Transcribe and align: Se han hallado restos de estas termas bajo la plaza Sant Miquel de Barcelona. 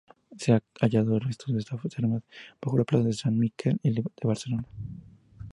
Se 0.35 0.51
han 0.51 0.63
hallado 0.79 1.19
restos 1.19 1.53
de 1.53 1.59
estas 1.59 1.79
termas 1.93 2.23
bajo 2.59 2.75
la 2.75 2.85
plaza 2.85 3.13
Sant 3.13 3.37
Miquel 3.37 3.79
de 3.93 4.01
Barcelona. 4.23 4.65